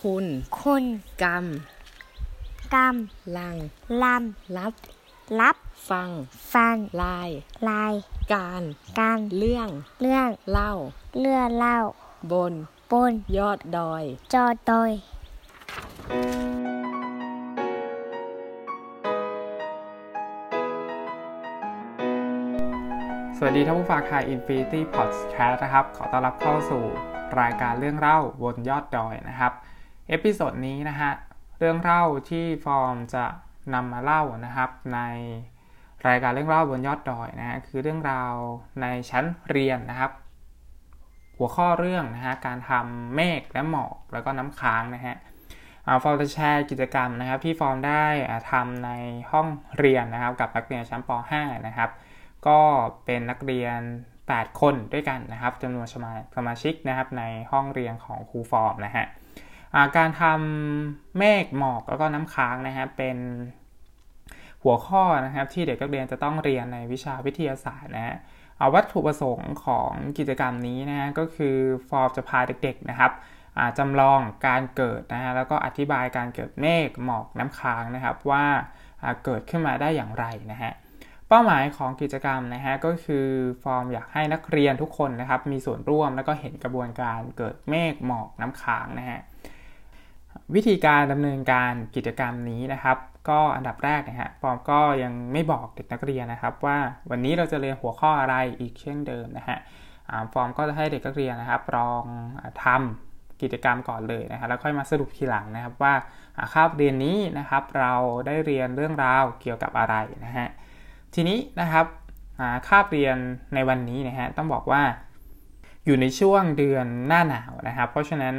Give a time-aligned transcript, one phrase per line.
[0.00, 0.26] คุณ
[0.60, 0.84] คุณ
[1.22, 1.44] กรรม
[2.74, 2.96] กรรม
[3.36, 3.56] ลัง
[4.02, 4.04] ล
[4.56, 5.56] รับำรับ
[5.90, 6.08] ฟัง
[6.54, 7.28] ฟังลาย
[7.68, 7.94] ลาย
[8.32, 8.62] การ
[8.98, 9.68] การเรื่อง
[10.00, 10.72] เรื่องเล่า
[11.18, 11.78] เลื่อเล่า
[12.32, 12.52] บน
[12.92, 14.90] บน ยอดดอย จอดอย
[23.36, 26.82] สวัสดีท่านผู้ฟังค่ะ Infinity Podcast นะครับ ขอต้อนรับเข้าสู่
[27.40, 29.52] รายการเรื่องเล่าบนยอดดอยนะครับ
[30.08, 31.12] episode นี้นะฮะ
[31.58, 33.24] เรื่องเล่าที่ฟอร์มจะ
[33.74, 35.00] นำมาเล่านะครับ ใน
[36.06, 38.34] รายการเรื่องเล่าบนยอดดอยนะฮะคือเรื่องราว
[38.80, 40.12] ในชั้นเรียนนะครับ
[41.36, 45.14] หัวข้อเรื่องนะฮะการทำเมฆและหมอกแล้วก็น้ำค้างนะฮะ
[45.86, 48.04] อ่าฟอร์มจะแชร์กิจกรรมนะครับ ที่ฟอร์มได้
[48.50, 48.90] ทำใน
[49.30, 49.46] ห้อง
[49.78, 51.10] เรียนนะครับ กับนักเรียนชั้นป
[51.40, 51.90] .5 นะครับ
[52.46, 52.58] ก็
[53.04, 53.80] เป็นนักเรียน
[54.20, 55.86] 8 คนด้วยกันนะครับจำนวน
[56.36, 59.06] สมาชิกนะครับในห้องเรียนของครูฟอร์มนะฮะ
[59.96, 63.16] การทำเมฆหมอกแล้วก็น้ำค้างนะฮะเป็น
[64.62, 68.16] หัวข้อนะครับที่เด็กนักเรียนจะต้องเรียนในวิชาวิทยาศาสตร์นะฮะ
[68.58, 71.56] เอาวัตถุประสงค์ของกิจกรรมนี้นะฮะก็คือ
[71.88, 73.12] ฟอร์มจะพาเด็กๆนะครับ
[73.78, 78.44] จำลองการเกิดนะฮะแล้วก็อธิบายการเกิดเมฆหมอกน้ำค้างนะครับว่า
[79.24, 80.72] เกิดขึ้นมาได้อย่างไรนะฮะ
[81.28, 83.26] เป้าหมายของกิจกรรมนะฮะก็คือ
[83.62, 89.20] ฟอร์มอยากให้นักเรียนทุกคนนะครับมีส่วนร่วมแล้วก็เห็นกระบวนการเกิดเมฆหมอกน้ำค้างนะฮะ
[90.54, 96.78] วิธีการดำเนินการกิจกรรมนี้นะครับ ก็อันดับแรกนะฮะฟอมก็ยังไม่บอกเด็กนักเรียนนะครับ ว่า
[97.10, 99.58] วันนี้เราจะเรียนหัวข้ออะไรอีกเช่นเดิมนะฮะ
[100.32, 102.02] ฟอร์มก็จะให้เด็กนักเรียนนะครับลอง
[102.42, 105.94] อาทำกิจกรรมก่อนเลยนะฮะแล้วค่อยมาสรุปทีหลังนะครับว่า
[106.52, 107.94] คาบเรียนนี้นะครับ เรา
[108.26, 109.94] ได้เรียนเรื่องราวเกี่ยวกับอะไร
[110.24, 110.48] นะฮะ
[111.14, 111.86] ทีนี้นะครับ
[112.68, 113.16] คาบเรียน
[113.54, 114.82] ในวันนี้นะฮะต้องบอกว่า
[115.84, 118.36] อยู่ในช่วงเดือนหน้าหนาวนะครับ เพราะฉะนั้น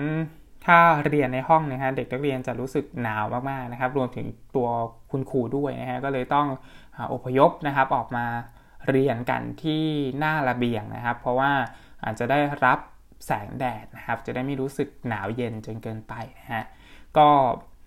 [0.67, 4.67] ถ้าเรียนในห้องนะฮะเด็กนักเรียนจะรู้สึกหนาวมากๆนะครับ รวมถึงตัว
[5.11, 6.47] คุณครูด้วยนะฮะก็เลยต้อง
[7.13, 8.25] อพยพนะครับออกมา
[8.89, 9.83] เรียนกันที่
[10.19, 11.51] หน้าระเบียงนะครับ เพราะว่า
[12.03, 12.79] อาจจะได้รับ
[13.25, 16.63] แสงแดดนะครับ จะได้ไม่รู้สึกหนาวเย็นจนเกินไปนะฮะ
[17.17, 17.27] ก็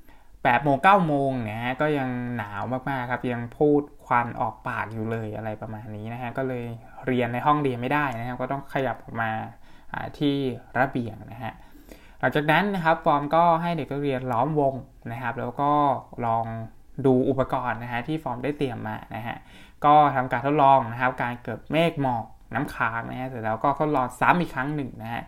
[0.03, 6.65] 8โมง9โมงเนี่ยฮะก็ยังหนาวมากๆครับยังพูดควันออกปากอยู่เลยอะไรประมาณนี้นะฮะก็เลย
[7.06, 9.31] เรียนในห้องเรียนไม่ได้นะครับก็ต้องขยับออกมา
[10.19, 10.37] ที่
[10.78, 11.55] ระเบียงนะฮะ
[12.20, 14.75] หลังจากนั้นนะครับฟอร์มก็ให้เด็กนักเรียนล้อมวง
[15.12, 15.72] นะครับ แล้วก็
[16.26, 16.44] ลอง
[17.06, 19.36] ดูอุปกรณ์นะฮะที่ฟอร์มได้เตรียมมานะฮะ
[19.84, 25.22] ก็ทำการทดลองนะครับ การเกิดเมฆหมอกน้ำค้างนะฮะเสร็จแล้วก็ทดลองซ้ำอีกครั้งหนึ่งนะฮะ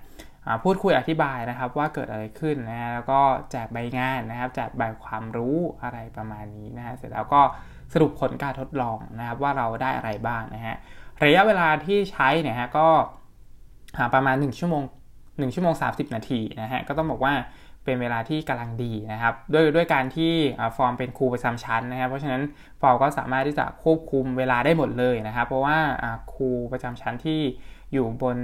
[0.64, 3.20] พูดคุยอธิบายนะครับว่าเกิดอะไรขึ้นนะฮะแล้วก็
[3.50, 7.40] แจกใบงานนะครับแจกใบความรู้อะไรประมาณนี้นะฮะเสร็จแล้วก็
[7.92, 10.76] สรุปผลการทดลองนะครับว่าเราได้อะไรบ้างนะฮะ
[11.24, 12.88] ระยะเวลาที่ใช้เนี่ยฮะก็
[14.14, 14.82] ประมาณ 1 ชั่วโมง
[15.42, 17.34] 1 ชั่วโมง 30 นาทีนะฮะก็ต้องบอกว่า
[17.84, 20.32] เป็นเวลาที่กำลังดีนะครับด้วยด้วยการที่
[20.76, 22.42] ฟอร์มเป็นครูประจำชั้นนะครับเพราะฉะนั้น
[22.80, 25.78] ฟอร์มก็สามารถที่จะควบคุมเวลาได้หมดเลยนะครับ เพราะว่า
[26.34, 27.40] ครูประจำชั้นที่
[27.92, 28.38] อยู่บน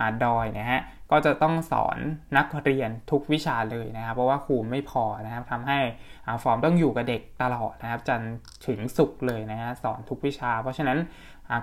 [0.00, 0.80] อดอยนะฮะ
[1.10, 1.98] ก็จะต้องสอน
[2.36, 5.78] นักเรียนทุกวิชาเลยนะครับ เพราะว่าครูไม่พอนะครับทำให้
[6.42, 8.20] ฟอร์มต้องอยู่กับเด็กตลอดนะครับจน
[8.66, 10.98] ถึงสุกเลยนะฮะสอนทุกวิชา เพราะฉะนั้น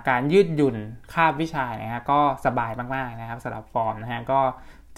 [0.08, 0.76] การยืดหยุ่น
[1.14, 4.40] คาบวิชานะฮะก็สบายมากๆนะครับสำหรับฟอร์มนะฮะก็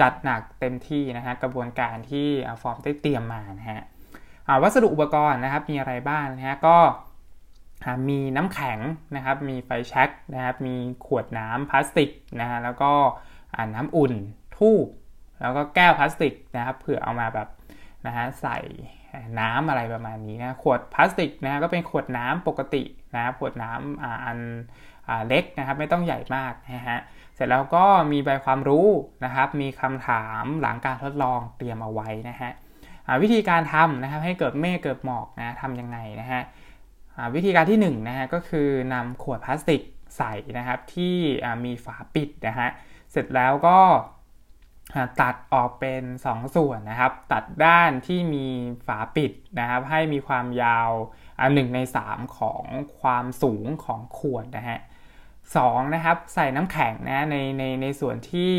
[0.01, 2.29] จัดหนักเต็มที่นะฮะกระบวนการที่
[2.63, 3.81] ฟอร์มได้เตรียมมานะฮะ
[4.63, 6.79] วัสดุอุปกรณ์นะครับมีอะไรบ้างนะฮะก็
[8.09, 8.79] มีน้ำแข็ง
[9.17, 12.93] นะครับ มีไฟแช็กนะครับ มีขวดน้ำพลาสติกนะฮะแล้วก็
[13.75, 14.13] น้ำอุ่น
[14.57, 14.87] ทูบ
[15.41, 17.49] แล้วก็แก้วพลาสติกนะครับเผื่อเอามาแบบ
[18.07, 18.59] นะฮะใส่
[19.41, 22.83] น้ำอะไรประมาณนี้นะขวดพลาสติกนะก็เป็นขวดน้ำปกติ
[23.15, 24.39] นะขวดน้ำอัน
[25.29, 26.99] เล็กนะครับไม่ต้องใหญ่มากนะฮะ
[27.35, 28.89] เสร็จแล้วก็มีใบความรู้
[29.25, 32.51] นะครับ มีคำถามหลังการทดลองเตรียมเอาไว้นะฮะ
[33.23, 36.41] วิธีการทำนะครับให้เกิดเมฆเกิดหมอกนะทำยังไงนะฮะ
[37.35, 39.83] วิธีการที่1นนะฮะก็คือนำขวดพลาสติก
[40.17, 41.17] ใส่นะครับที่
[41.65, 42.69] มีฝาปิดนะฮะ
[43.13, 43.79] เสร็จแล้วก็
[45.21, 48.47] ตัดออกเป็น 2 ส่วนนะครับ ตัดด้านที่มี
[48.87, 50.91] ฝาปิดนะครับ ให้มีความยาว
[51.55, 52.65] หนึ่งใน 3 ของ
[53.01, 54.79] ความสูงของขวดนะฮะ
[55.57, 58.53] สองนะครับใส่น้ำแข็งนะในในในส่วนที่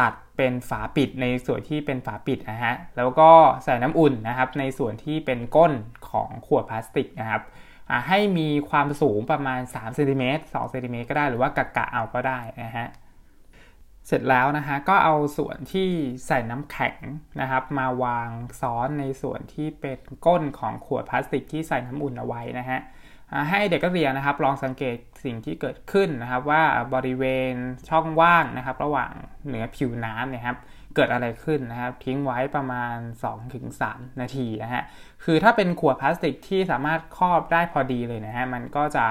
[0.00, 3.30] ตัดเป็นฝาปิดในส่วนที่เป็นฝาปิดนะฮะแล้วก็
[3.64, 5.72] ใส่น้ำอุ่นนะครับ ในส่วนที่เป็นก้น
[6.10, 7.42] ของขวดพลาสติกนะครับ
[8.08, 12.86] ให้มีความสูงประมาณ3เซนติเมตร2เซนติเมตรก็ได้หรือว่ากะกะเอาก็ได้นะฮะ
[14.08, 15.88] เสร็จแล้วนะฮะก็เอาส่วนที่
[16.26, 16.98] ใส่น้ำแข็ง
[17.40, 18.28] นะครับ มาวาง
[18.60, 22.80] ซ้อนในส่วนที่เป็นก้นของขวดพลาสติกที่ใส่น้ำอุ่นเอาไว้นะฮะ
[23.50, 26.62] ให้เด็กนักเรียนนะครับ ลองสังเกตสิ่งที่เกิดขึ้นนะครับ ว่า
[26.94, 27.54] บริเวณ
[27.88, 29.12] ช่องว่างนะครับ ระหว่าง
[29.46, 30.56] เหนือผิวน้ำเนี่ยครับ
[30.94, 32.96] เกิดอะไรขึ้นนะครับ ทิ้งไว้ประมาณ
[33.58, 34.82] 2-3 นาทีนะฮะ
[35.24, 39.06] คือถ้าเป็นขวดพลาสติกที่สามารถครอบได้พอดีเลยนะฮะมันก็จะ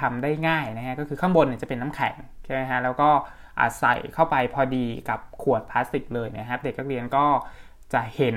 [0.00, 2.14] ทำได้ง่ายนะฮะก็คือข้างบนเนี่ยจะเป็นน้ำแข็ง
[2.44, 3.10] ใช่ไหมฮะแล้วก็
[3.78, 7.26] ใส่เข้าไปพอดีกับขวดพลาสติกเลยนะครับ เด็กนักเรียนก็
[7.94, 8.36] จะเห็น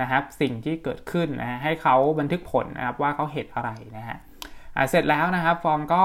[0.00, 4.18] นะครับสิ่งที่เกิดขึ้นนะฮะให้เขาบันทึกผลนะครับว่าเขาเห็นอะไรนะฮะ
[4.90, 6.04] เสร็จแล้วนะครับฟอร์มก็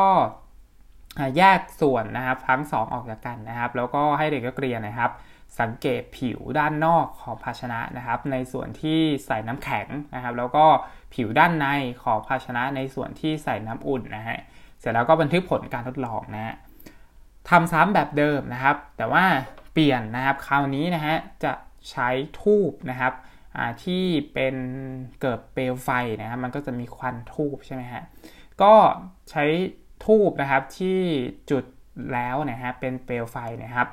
[1.37, 5.11] แยกส่วนนะครับทั้ง 2 ออกจากกันนะครับ แล้วก็ให้เด็กนักเรียนนะครับ
[5.59, 10.65] สังเกตผิวด้านนอกของภาชนะนะครับ ในส่วนที่ใส่น้ำแข็งนะครับ แล้วก็
[11.13, 11.67] ผิวด้านใน
[12.03, 14.39] ของภาชนะในส่วนที่ใส่น้ำอุ่นนะฮะ
[14.79, 16.55] เสร็จแล้วก็บันทึกผลการทดลองนะฮะ
[17.49, 19.25] ทำซ้ำแบบเดิมนะครับ แต่ว่า
[19.73, 21.53] เปลี่ยนนะครับคราวนี้นะฮะจะ
[21.91, 22.09] ใช้
[22.41, 23.13] ทูบนะครับ
[23.83, 24.55] ที่เป็น
[25.21, 25.89] เกิดเปลวไฟ
[26.21, 28.03] นะครับ มันก็จะมีควันทูบใช่ไหมฮะ
[28.61, 28.73] ก็
[29.31, 29.43] ใช้
[30.05, 30.99] ทูบนะครับที่
[31.51, 31.63] จุด
[32.13, 33.87] แล้วนะฮะเป็นเปลวไฟนะครับ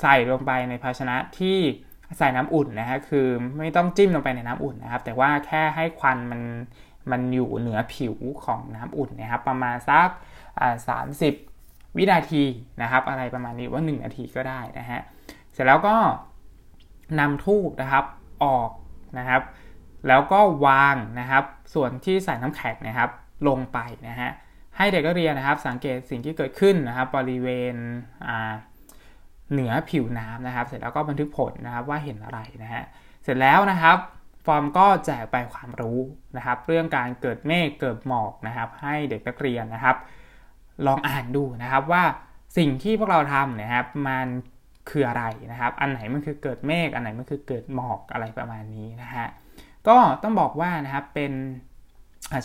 [0.00, 1.58] ใส่ลงไปในภาชนะที่
[2.18, 3.26] ใส่น้ำอุ่นนะฮะคือ
[3.58, 6.42] ไม่ต้องจิ้มลงไปในน้ำอุ่นนะครับ แต่ว่าแค่ให้ควันมัน
[7.10, 8.14] มันอยู่เหนือผิว
[8.44, 10.08] ของน้ำอุ่นนะครับ ประมาณสัก
[10.88, 11.34] สามสิบ
[11.96, 12.44] วินาที
[12.82, 15.00] นะครับ อะไรประมาณนี้ว่า 1 นาทีก็ได้นะฮะ
[15.52, 15.96] เสร็จแล้วก็
[17.18, 18.04] นำทูบนะครับ
[18.44, 18.70] ออก
[19.18, 19.42] นะครับ
[20.08, 21.44] แล้วก็วางนะครับ
[21.74, 23.10] ส่วนที่ใส่น้ำแข็งนะครับ
[23.48, 23.78] ลงไป
[24.08, 24.30] นะฮะ
[24.76, 27.74] ให้เด็กก็เรียนนะครับ สังเกตสิ่งที่เกิดขึ้นนะครับบริเวณ
[29.52, 32.84] เหนือผิวน้ำนะครับ เสร็จแล้วก็บันทึกผลนะครับว่าเห็นอะไรนะฮะ
[33.24, 33.98] เสร็จแล้วนะครับ
[34.46, 35.98] ฟอร์มก็แจกไปความรู้
[36.36, 39.96] นะครับ เรื่องการเกิดเมฆเกิดหมอกนะครับ ให้เด็กนักเรียนนะครับ
[40.86, 42.02] ลองอ่านดูนะครับว่า
[42.56, 44.26] สิ่งที่พวกเราทำนะครับมัน
[44.90, 49.26] คืออะไรนะครับ อันไหนมันคือเกิดเมฆอันไหนมันคือเกิดหมอกอะไรประมาณนี้นะฮะ
[49.88, 51.32] ก็ต้องบอกว่านะครับเป็น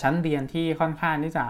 [0.02, 1.46] ชั้นเรียนที่ค่อนข้างที่จะ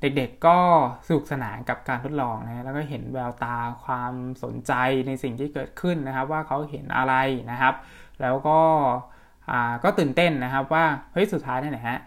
[0.00, 0.58] เด็กๆก็
[1.06, 4.72] สนุกสนานกับการทดลองนะแล้วก็เห็นแววตาความสนใจ
[5.06, 7.14] ในสิ่งที่เกิดขึ้นนะครับ ว่าเขาเห็นอะไร
[7.50, 7.74] นะครับ
[8.22, 8.60] แล้วก็
[9.84, 11.98] ก็ตื่นเต้นนะครับว่าเฮ้ยสุดท้ายเนี่แหละฮะ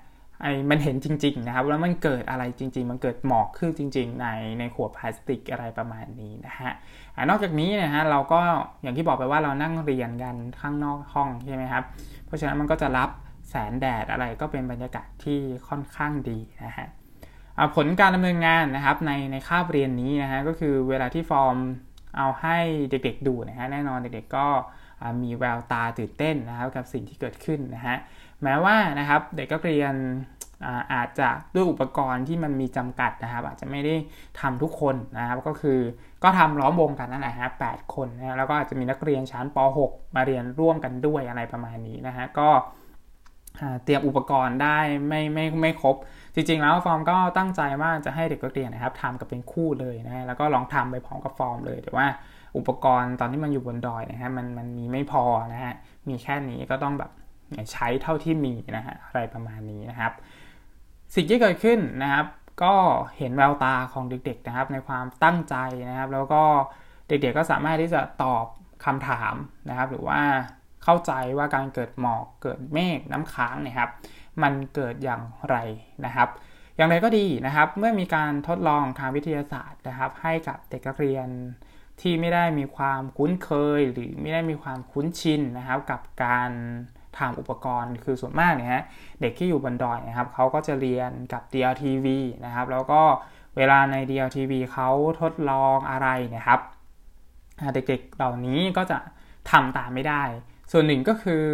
[0.42, 4.28] ไอ้มันเห็นจริง ๆ นะครับ แล้วมันเกิดอะไรจริง ๆ มันเกิดหมอกขึ้นจริง ๆ ใน
[4.60, 6.72] ในขวดพลาสติกอะไรประมาณนี้นะฮะ
[7.30, 8.40] นอกจากนี้นะฮะเราก็
[8.82, 11.84] อย่างที่บอกไปว่าเรานั่งเรียนกันข้างนอกห้องใช่ไหมครับ
[12.26, 13.10] เพราะฉะนั้นมันก็จะรับ
[13.50, 16.88] แสงแดดอะไรก็เป็นบรรยากาศที่ค่อนข้างดีนะฮะ
[17.76, 21.58] ผลการดำเนินงานนะครับในในคาบเรียนนี้นะฮะก็คือเวลาที่ฟอร์ม
[22.18, 22.58] เอาให้
[22.90, 24.48] เด็กๆดูนะฮะแน่นอนเด็กๆก็
[25.24, 27.98] มีแววตาตื่นเต้นนะครับกับสิ่งที่เกิดขึ้นนะฮะ
[28.44, 29.96] แม้ว่านะครับเด็กก็เรียน
[30.94, 33.96] อาจจะด้วยอุปกรณ์ที่มันมีจำกัดนะครับ อาจจะไม่ได้
[34.40, 35.80] ทำทุกคนนะครับก็คือ
[36.24, 39.58] ก็ทำล้อมวงกันนั่นแหละฮะแคนนะแล้วก็อาจจะมีนักเรียนชั้นป
[39.88, 42.50] .6 มาเรียนร่วมกันด้วยอะไรประมาณนี้นะฮะก็
[43.84, 45.96] เตรียมอุปกรณ์ได้ไม่ไม่ไม่ครบ
[46.36, 52.06] จริงๆแล้วฟอร์มก็ตั้งใจว่าจะให้เด็กนักเรียนนะครับทำกับเป็นคู่เลยนะแล้วก็ลองทำไปพร้อมกับฟอร์มเลยแต่ว่า
[52.58, 55.24] อุปกรณ์ตอนที่มันอยู่บนดอยนะฮะมันมันมีไม่พอ
[55.54, 55.74] นะฮะ
[56.10, 57.12] มีแค่นี้ก็ต้องแบบ
[57.72, 60.14] ใช้เท่าที่มีนะฮะอะไรประมาณนี้นะครับ
[61.16, 62.26] สิ่งที่เกิดขึ้นนะครับ
[62.64, 62.74] ก็
[63.18, 65.56] เห็นแววตาของเด็กๆนะครับ ในความตั้งใจ
[65.90, 66.44] นะครับ แล้วก็
[67.08, 68.46] เด็กๆก็สามารถที่จะตอบ
[68.86, 69.36] คำถาม
[69.70, 70.22] นะครับ หรือว่า
[70.84, 73.90] เข้าใจว่าการเกิดหมอกเกิดเมฆน้ำค้างนี่ยครับ
[74.44, 75.56] มันเกิดอย่างไร
[76.06, 76.30] นะครับ
[76.76, 81.28] อย่างไรก็ดีนะครับ เมื่อมีการทดลองทางวิทยาศาสตร์นะครับ ให้กับเด็กนักเรียน
[82.02, 83.50] ที่ไม่ได้มีความคุ้นเค
[83.80, 86.52] ย หรือไม่ได้มีความคุ้นชินนะครับกับการ
[87.18, 88.84] ทำอุปกรณ์คือส่วนมากเนี่ยฮะ
[89.22, 92.08] เด็กที่อยู่บนดอยนะครับเขาก็จะเรียนกับ DLTV
[92.46, 93.02] นะครับ แล้วก็
[93.58, 94.90] เวลาใน DLTV เขา
[95.22, 96.60] ทดลองอะไรนะครับ
[97.74, 98.98] เด็กๆเหล่านี้ก็จะ
[99.52, 100.24] ทำตามไม่ได้
[100.72, 101.46] ส่วนหนึ่งก็คือ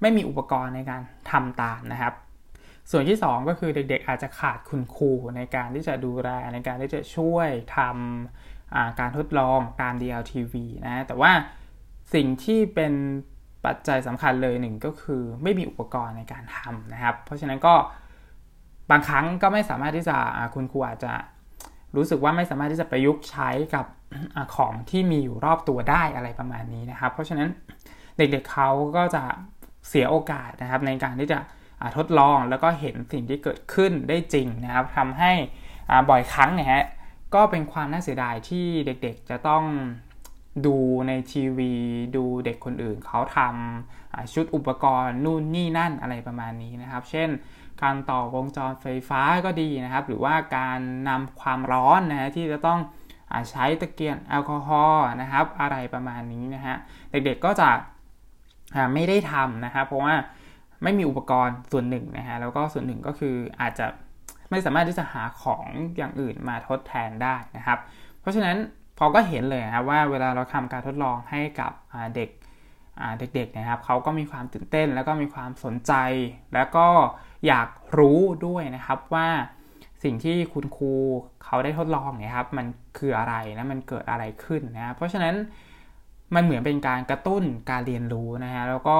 [0.00, 2.14] ไม่มีอุปกรณ์ในการทำตามนะครับ
[2.90, 8.57] ส่วนที่ 2 ก็คือเด็กๆ อาจจะขาดคุณครูในการที่จะดูแลในการที่จะช่วยทำ
[9.00, 10.54] การทดลองการ DLTV
[10.86, 11.32] นะแต่ว่า
[12.14, 12.92] สิ่งที่เป็น
[13.66, 17.74] ปัจจัยสำคัญเลยหนึ่งก็คือไม่มีอุปกรณ์ในการทำนะครับ เพราะฉะนั้นก็
[18.90, 20.16] บางครั้งก็ไม่สามารถที่จะ
[20.54, 21.12] คุณครูอาจจะ
[21.96, 23.86] รู้สึกว่าไม่สามารถที่จะประยุกต์ใช้กับ
[24.56, 27.48] ของที่มีอยู่รอบตัวได้อะไรประมาณนี้นะครับ เพราะฉะนั้น
[28.16, 29.24] เด็กๆเเขาก็จะ
[29.88, 31.38] เสียโอกาสนะครับ ในการที่จะ
[31.96, 35.32] ทดลองแล้วก็เห็นสิ่งที่เกิดขึ้นได้จริงนะครับทำให้
[36.10, 36.84] บ่อยครั้งเนี่ยฮะ
[37.34, 39.64] ก็เป็นความน่าเสียดายที่เด็กๆจะต้อง
[40.66, 40.76] ดู
[41.08, 41.72] ในทีวี
[42.16, 47.28] ดูเด็กคนอื่นเขาทำชุดอุปกรณ์นู่นนี่นั่นอะไรประมาณนี้นะครับ เช่น
[47.82, 52.80] การต่อวงจรไฟฟ้าก็ดีนะครับ หรือว่าการนำความร้อนนะฮะที่จะต้อง
[53.50, 56.76] ใช้ตะเกียงแอลกอฮอล์นะครับ อะไรประมาณนี้นะฮะ
[57.10, 57.70] เด็กๆก็จะ
[58.94, 60.14] ไม่ได้ทำนะครับเพราะว่า
[60.82, 63.86] ไม่มีอุปกรณ์ส่วนหนึ่งนะฮะแล้วก็ส่วนหนึ่งก็คืออาจจะ
[64.50, 67.78] ไม่สามารถที่จะหาของอย่างอื่นมาทดแทนได้นะครับ
[68.20, 68.56] เพราะฉะนั้น
[68.98, 71.72] พอก็เห็นเลยนะครับว่าเวลาเราทำการทดลองให้กับ
[72.16, 72.30] เด็ก
[73.34, 75.92] เด็กๆนะครับเขาก็มีความตื่นเต้น แล้วก็มีความสนใจ
[76.54, 76.86] แล้วก็
[77.46, 79.28] อยากรู้ด้วยนะครับว่า
[80.04, 80.92] สิ่งที่คุณครู
[81.44, 82.66] เขาได้ทดลองเนี่ยครับมัน
[82.98, 85.34] คืออะไรนะมันเกิดอะไรขึ้นนะเพราะฉะนั้น
[86.34, 88.98] มันเหมือนเป็นการกระตุ้นการเรียนรู้นะฮะแล้วก็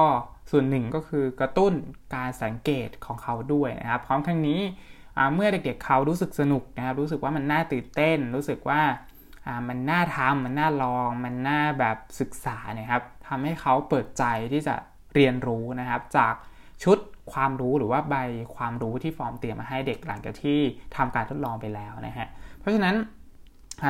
[0.51, 1.73] ส่วนหนึ่งก็คือกระตุ้น
[2.15, 4.59] การสังเกตของเขาด้วยนะครับ พร้อมทั้งนี้
[5.33, 8.81] เมื่อเด็กๆเขารู้สึกสนุกนะครับรู้สึกว่ามันน่าตื่นเต้น รู้สึกว่า
[9.69, 14.75] มันน่าทำมันน่าลอง มันน่าแบบศึกษาเนี่ยครับทำให้เขาเปิดใจที่จะ
[15.15, 16.33] เรียนรู้นะครับ จาก
[16.83, 16.97] ชุด
[17.33, 18.15] ความรู้หรือว่าใบ
[18.55, 20.59] ความรู้ที่ฟอร์มเตรียมมาให้เด็กหลังจากที่
[20.95, 22.27] ทำการทดลองไปแล้วนะฮะ
[22.59, 22.95] เพราะฉะนั้น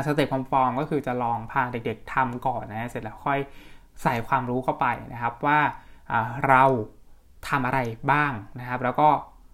[0.07, 3.39] สเต็ปความฟอร์มก็คือจะลองพาเด็กๆทำก่อนนะเสร็จแล้วค่อย
[4.03, 5.59] ใส่ความรู้เข้าไปนะครับว่า
[6.47, 6.63] เรา
[7.49, 7.79] ทำอะไร
[8.11, 9.09] บ้างนะครับ แล้วก็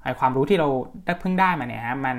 [0.05, 0.69] ไอความรู้ที่เรา
[1.05, 2.17] ได้เพิ่งได้มาเนี่ยฮะมัน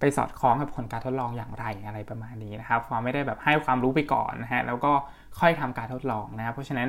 [0.00, 4.92] ไปสอดคล้องกับผลการทดลองอย่างไรอะไรประมาณนี้นะครับฟอร์มไม่ได้แบบให้ความรู้ไปก่อนนะฮะแล้วก็
[5.40, 6.88] ค่อยทำการทดลองนะครับเพราะฉะนั้น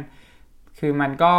[0.80, 1.34] คือมันก็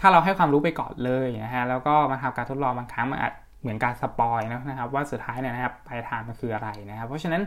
[0.00, 7.42] ถ้าเราให้ความรู้ไปก่อนเลยนะฮะแล้วก็มาทำการทดลองบางครั้งมันอาจเหมือนการสปอยนะครับว่าสุดท้ายเนี่ยนะครับปลายทางมันคืออะไรนะครับ เพราะฉะนั้น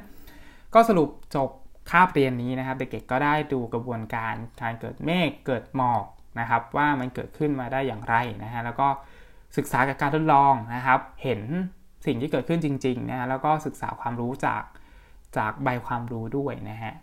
[0.73, 1.49] ก็สรุปจบ
[1.91, 6.05] คาบเรียนนี้นะครับเด็กๆก็ได้ดูกระบวนการการเกิดเมฆเกิดหมอก
[6.39, 8.87] นะครับว่ามันเกิดขึ้นมาได้อย่างไรนะฮะแล้วก็
[9.57, 11.41] ศึกษากับการทดลองนะครับ เห็น
[12.05, 14.63] สิ่งที่เกิดขึ้นจริงๆนะแล้วก็ศึกษาความรู้จาก
[15.37, 16.93] จากใบความรู้ด้วยนะฮะ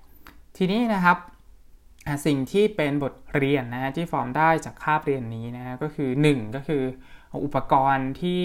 [0.57, 1.19] ทีนี้นะครับ
[2.27, 6.83] สิ่งที่เป็นบทเรียนนะที่ฟอร์มได้จากคาบเรียนนี้นะก็คือ 1 ก็คือ
[7.45, 8.45] อุปกรณ์ที่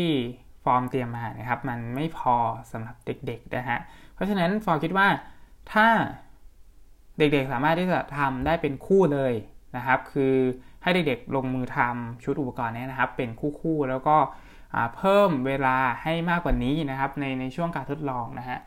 [0.63, 2.35] ฟอร์มเตรียมมานะครับ มันไม่พอ
[2.71, 3.79] สำหรับเด็กๆนะฮะ
[4.13, 5.07] เพราะฉะนั้นฟอร์มคิดว่า
[5.73, 5.87] ถ้า
[7.17, 9.33] เด็กๆสามารถที่จะทำได้เป็นคู่เลย
[9.77, 10.35] นะครับ คือ
[10.85, 14.17] ให้เด็กๆลงมือทำชุดอุปกรณ์นี้นะครับ เป็นคู่ๆแล้วก็
[14.97, 18.59] เพิ่มเวลาให้มากกว่านี้นะครับ ในในช่วงการทดลองนะฮะ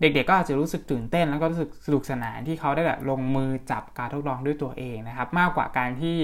[0.00, 6.16] เด็กๆก็อาจจะรู้สึกตื่นเต้น แล้วก็รู้สึกสนุกสนานที่เขาได้แบบลงมือจับการทดลองด้วยตัวเองนะครับ มากกว่าการที่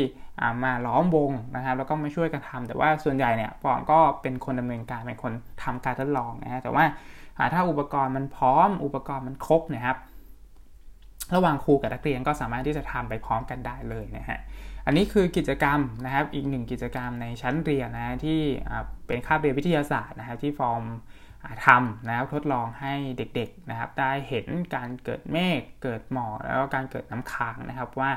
[0.65, 6.85] มาล้อมวงนะครับ แล้วก็มาช่วยกันทาแต่ว่าส่วนใหญ่เนี่ยฟอมก็เป็นคนดำเนินการเป็นคนทำการทดลองนะฮะแต่ว่า
[7.53, 9.97] ถ้าอุปกรณ์มันพร้อม อุปกรณ์มันครบนะครับ
[11.35, 14.39] ระหว่างครูกับนักเรียนก็สามารถที่จะทำไปพร้อมกันได้เลยนะฮะ
[14.87, 18.41] อันนี้คือกิจกรรมนะครับอีกหนึ่งกิจกรรมในชั้นเรียนนะที่
[19.07, 20.83] เป็นคาบเรียนวิทยาศาสตร์นะครับที่ฟอร์ม
[21.67, 28.11] ทำนะครับทดลองให้เด็กๆนะครับ ได้เห็นการเกิดเมฆเกิดหมอกแล้วก็การเกิดน้ำค้างนะครับว่า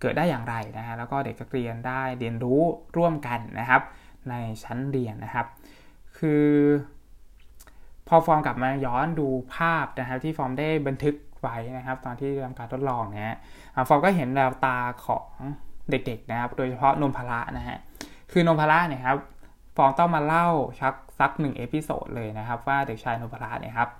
[0.00, 2.60] เกิดได้อย่างไรนะฮะแล้วก็เด็กนักเรียนได้เรียนรู้
[2.96, 3.82] ร่วมกันนะครับ
[4.30, 5.46] ในชั้นเรียนนะครับ
[6.18, 6.46] คือ
[8.08, 13.36] พอฟอร์มกลับมาย้อนดูภาพนะครับที่ฟอร์มได้บันทึกไว้นะครับ ตอนที่ทำการทดลองเนี่ย
[13.88, 15.28] ฟอร์มก็เห็นแววตาของ
[15.90, 17.78] เด็กๆนะครับ โดยเฉพาะนมพละนะฮะ
[18.32, 19.18] คือนมพละเนี่ยครับ
[19.76, 20.48] ฟอร์มต้องมาเล่า
[20.80, 23.90] ชักสักหนึ่ง episode เลยนะครับ ว่าเด็กชายนุพราเนี่ยครับ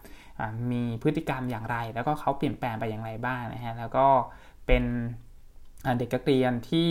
[0.71, 4.07] มีพฤติกรรมอย่างไร แล้วก็เขาเปลี่ยนแปลงไปอย่างไรบ้างนะฮะ แล้วก็
[4.67, 4.85] เป็น
[5.99, 6.91] เด็กนักเรียนที่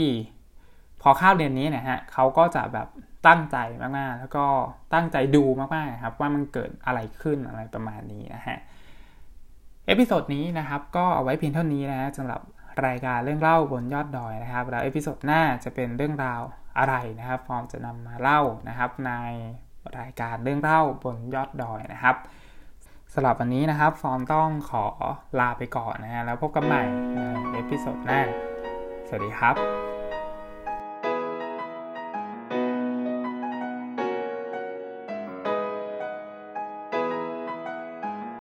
[1.02, 2.88] พอเข้าเรียนนี้นะฮะเขาก็จะแบบ
[3.28, 4.46] ตั้งใจมากๆ แล้วก็
[4.94, 8.58] ตั้งใจดูมากๆครับว่ามันเกิดอะไรขึ้นอะไรประมาณนี้นะฮะ
[9.88, 12.42] episode นี้นะครับก็เอาไว้เพียงเท่านี้นะฮะสำหรับ
[12.88, 16.42] รายการเรื่องเล่าบนยอดดอยนะครับ แล้ว episode หน้าจะเป็นเรื่องราว
[16.77, 19.12] อะไรนะครับ ฟอร์มจะนำมาเล่านะครับ ใน
[20.00, 22.15] รายการเรื่องเล่าบนยอดดอยนะครับ
[23.13, 24.86] สำหรับวันนี้นะครับ ฟอร์มต้องขอ
[25.39, 26.84] ลาไปก่อนนะฮะแล้วพบกันใหม่
[27.15, 27.20] ใน
[27.52, 28.22] episode หน้า
[29.08, 29.83] สวัสดีครับ